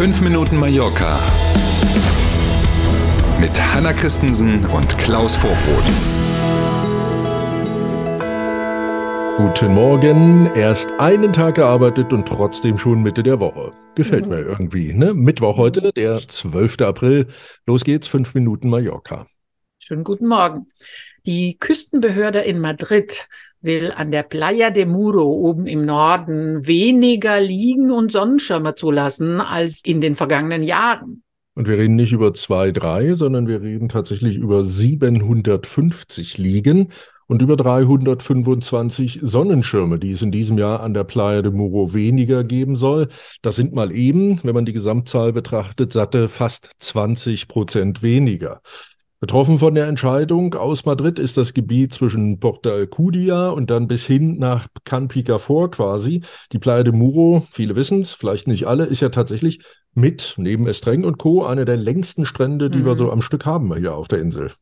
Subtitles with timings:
[0.00, 1.20] 5 Minuten Mallorca
[3.38, 5.84] mit Hanna Christensen und Klaus Vorbrot.
[9.36, 10.46] Guten Morgen.
[10.54, 13.74] Erst einen Tag gearbeitet und trotzdem schon Mitte der Woche.
[13.94, 14.30] Gefällt mhm.
[14.30, 14.94] mir irgendwie.
[14.94, 15.12] Ne?
[15.12, 16.80] Mittwoch heute, der 12.
[16.80, 17.26] April.
[17.66, 19.26] Los geht's, 5 Minuten Mallorca.
[19.80, 20.68] Schönen guten Morgen.
[21.26, 23.28] Die Küstenbehörde in Madrid
[23.62, 29.82] will an der Playa de Muro oben im Norden weniger Liegen und Sonnenschirme zulassen als
[29.84, 31.22] in den vergangenen Jahren.
[31.54, 36.88] Und wir reden nicht über zwei, drei, sondern wir reden tatsächlich über 750 Liegen
[37.26, 42.44] und über 325 Sonnenschirme, die es in diesem Jahr an der Playa de Muro weniger
[42.44, 43.08] geben soll.
[43.42, 48.62] Das sind mal eben, wenn man die Gesamtzahl betrachtet, satte fast 20 Prozent weniger.
[49.20, 54.06] Betroffen von der Entscheidung aus Madrid ist das Gebiet zwischen Porta Alcudia und dann bis
[54.06, 56.22] hin nach Can Picafort quasi.
[56.52, 60.66] Die Playa de Muro, viele wissen es, vielleicht nicht alle, ist ja tatsächlich mit, neben
[60.66, 62.86] Estreng und Co., eine der längsten Strände, die mhm.
[62.86, 64.52] wir so am Stück haben hier auf der Insel.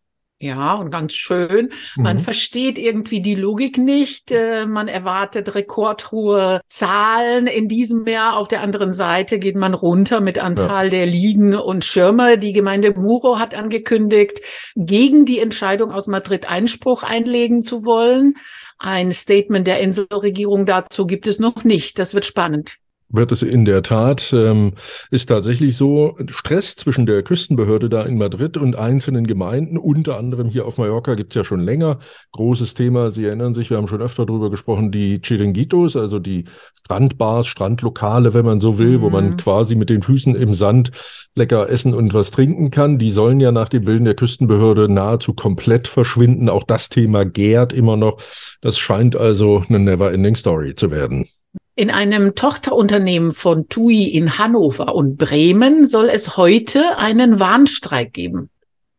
[0.41, 1.71] Ja, und ganz schön.
[1.97, 2.21] Man mhm.
[2.21, 4.31] versteht irgendwie die Logik nicht.
[4.31, 8.37] Äh, man erwartet rekordhohe Zahlen in diesem Jahr.
[8.37, 10.91] Auf der anderen Seite geht man runter mit Anzahl ja.
[10.91, 12.39] der Liegen und Schirme.
[12.39, 14.41] Die Gemeinde Muro hat angekündigt,
[14.77, 18.35] gegen die Entscheidung aus Madrid Einspruch einlegen zu wollen.
[18.79, 21.99] Ein Statement der Inselregierung dazu gibt es noch nicht.
[21.99, 22.79] Das wird spannend
[23.11, 24.73] wird es in der Tat, ähm,
[25.11, 30.49] ist tatsächlich so Stress zwischen der Küstenbehörde da in Madrid und einzelnen Gemeinden, unter anderem
[30.49, 31.99] hier auf Mallorca gibt's ja schon länger.
[32.33, 36.45] Großes Thema, Sie erinnern sich, wir haben schon öfter drüber gesprochen, die Chiringuitos, also die
[36.75, 39.03] Strandbars, Strandlokale, wenn man so will, mhm.
[39.03, 39.37] wo man mhm.
[39.39, 40.91] quasi mit den Füßen im Sand
[41.35, 42.99] lecker essen und was trinken kann.
[42.99, 46.49] Die sollen ja nach dem Willen der Küstenbehörde nahezu komplett verschwinden.
[46.51, 48.19] Auch das Thema gärt immer noch.
[48.61, 51.29] Das scheint also eine never-ending Story zu werden.
[51.79, 58.51] In einem Tochterunternehmen von TUI in Hannover und Bremen soll es heute einen Warnstreik geben.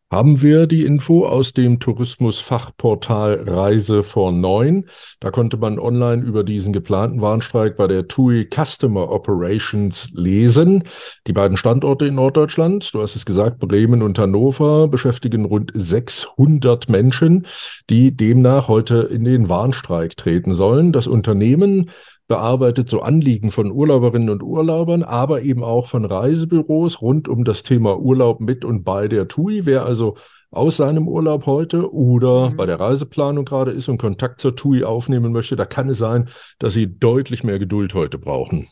[0.10, 4.86] Haben wir die Info aus dem Tourismusfachportal Reise vor neun.
[5.20, 10.86] Da konnte man online über diesen geplanten Warnstreik bei der TUI Customer Operations lesen.
[11.28, 16.88] Die beiden Standorte in Norddeutschland, du hast es gesagt, Bremen und Hannover, beschäftigen rund 600
[16.88, 17.46] Menschen,
[17.90, 20.94] die demnach heute in den Warnstreik treten sollen.
[20.94, 21.92] Das Unternehmen
[22.30, 27.64] bearbeitet so Anliegen von Urlauberinnen und Urlaubern, aber eben auch von Reisebüros rund um das
[27.64, 29.66] Thema Urlaub mit und bei der TUI.
[29.66, 30.16] Wer also
[30.52, 32.56] aus seinem Urlaub heute oder mhm.
[32.56, 36.30] bei der Reiseplanung gerade ist und Kontakt zur TUI aufnehmen möchte, da kann es sein,
[36.60, 38.68] dass sie deutlich mehr Geduld heute brauchen.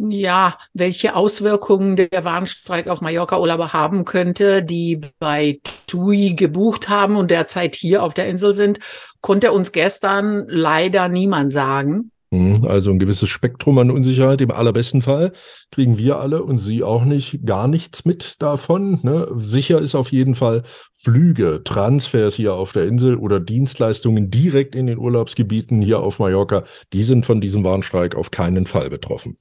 [0.00, 7.30] Ja, welche Auswirkungen der Warnstreik auf Mallorca-Urlauber haben könnte, die bei TUI gebucht haben und
[7.32, 8.78] derzeit hier auf der Insel sind,
[9.22, 12.12] konnte uns gestern leider niemand sagen.
[12.30, 14.42] Hm, also ein gewisses Spektrum an Unsicherheit.
[14.42, 15.32] Im allerbesten Fall
[15.70, 18.98] kriegen wir alle und Sie auch nicht gar nichts mit davon.
[19.02, 19.28] Ne?
[19.36, 20.62] Sicher ist auf jeden Fall
[20.92, 26.64] Flüge, Transfers hier auf der Insel oder Dienstleistungen direkt in den Urlaubsgebieten hier auf Mallorca.
[26.92, 29.38] Die sind von diesem Warnstreik auf keinen Fall betroffen.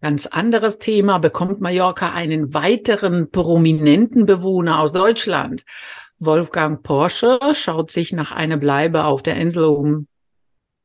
[0.00, 1.18] Ganz anderes Thema.
[1.18, 5.64] Bekommt Mallorca einen weiteren prominenten Bewohner aus Deutschland?
[6.18, 10.06] Wolfgang Porsche schaut sich nach einer Bleibe auf der Insel um.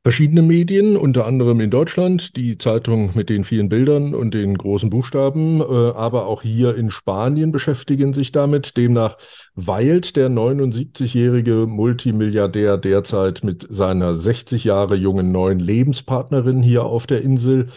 [0.09, 4.89] Verschiedene Medien, unter anderem in Deutschland, die Zeitung mit den vielen Bildern und den großen
[4.89, 8.75] Buchstaben, äh, aber auch hier in Spanien beschäftigen sich damit.
[8.75, 9.19] Demnach
[9.53, 17.21] weilt der 79-jährige Multimilliardär derzeit mit seiner 60 Jahre jungen neuen Lebenspartnerin hier auf der
[17.21, 17.67] Insel.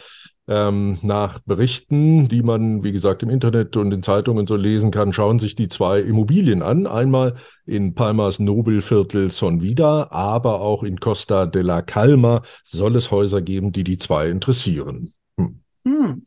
[0.54, 5.14] Ähm, nach Berichten, die man, wie gesagt, im Internet und in Zeitungen so lesen kann,
[5.14, 6.86] schauen sich die zwei Immobilien an.
[6.86, 13.10] Einmal in Palmas Nobelviertel Son Vida, aber auch in Costa de la Calma soll es
[13.10, 15.14] Häuser geben, die die zwei interessieren.
[15.38, 15.62] Hm.
[15.86, 16.22] Hm.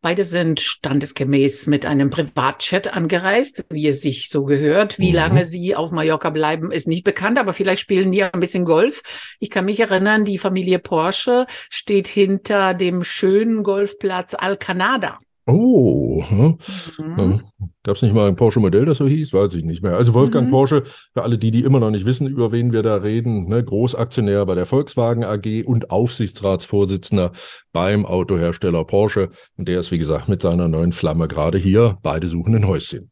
[0.00, 5.00] Beide sind standesgemäß mit einem Privatchat angereist, wie es sich so gehört.
[5.00, 5.16] Wie mhm.
[5.16, 9.02] lange sie auf Mallorca bleiben, ist nicht bekannt, aber vielleicht spielen die ein bisschen Golf.
[9.40, 15.18] Ich kann mich erinnern, die Familie Porsche steht hinter dem schönen Golfplatz Alcanada.
[15.50, 16.58] Oh, hm?
[16.98, 17.42] mhm.
[17.82, 19.32] gab es nicht mal ein Porsche-Modell, das so hieß?
[19.32, 19.96] Weiß ich nicht mehr.
[19.96, 20.50] Also Wolfgang mhm.
[20.50, 20.82] Porsche,
[21.14, 24.44] für alle die, die immer noch nicht wissen, über wen wir da reden, ne, Großaktionär
[24.44, 27.32] bei der Volkswagen AG und Aufsichtsratsvorsitzender
[27.72, 29.30] beim Autohersteller Porsche.
[29.56, 31.96] Und der ist, wie gesagt, mit seiner neuen Flamme gerade hier.
[32.02, 33.10] Beide suchen ein Häuschen.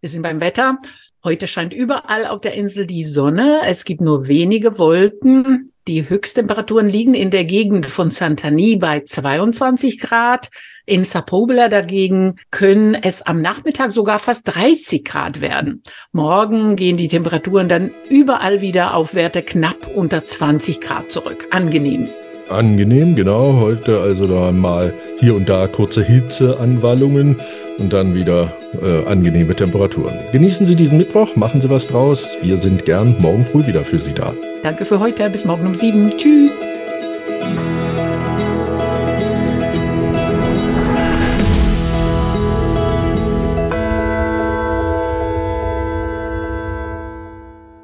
[0.00, 0.76] Wir sind beim Wetter.
[1.22, 3.60] Heute scheint überall auf der Insel die Sonne.
[3.64, 5.72] Es gibt nur wenige Wolken.
[5.90, 10.48] Die Höchsttemperaturen liegen in der Gegend von Santani bei 22 Grad.
[10.86, 15.82] In Sapobla dagegen können es am Nachmittag sogar fast 30 Grad werden.
[16.12, 21.48] Morgen gehen die Temperaturen dann überall wieder auf Werte knapp unter 20 Grad zurück.
[21.50, 22.08] Angenehm.
[22.50, 23.60] Angenehm, genau.
[23.60, 27.36] Heute also da mal hier und da kurze Hitzeanwallungen
[27.78, 28.52] und dann wieder
[28.82, 30.18] äh, angenehme Temperaturen.
[30.32, 32.36] Genießen Sie diesen Mittwoch, machen Sie was draus.
[32.42, 34.34] Wir sind gern morgen früh wieder für Sie da.
[34.62, 35.30] Danke für heute.
[35.30, 36.10] Bis morgen um sieben.
[36.16, 36.58] Tschüss.